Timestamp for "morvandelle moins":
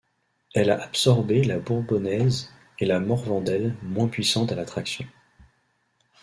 2.99-4.07